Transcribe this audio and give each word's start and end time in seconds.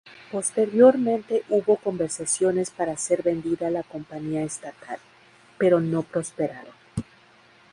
Posteriormente 0.31 1.43
hubo 1.49 1.75
conversaciones 1.77 2.71
para 2.71 2.97
ser 2.97 3.21
vendida 3.21 3.67
a 3.67 3.69
la 3.69 3.83
Compañía 3.83 4.41
estatal, 4.41 4.97
pero 5.59 5.79
no 5.79 6.01
prosperaron. 6.01 6.73